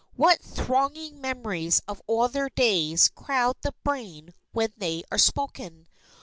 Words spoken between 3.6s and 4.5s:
the brain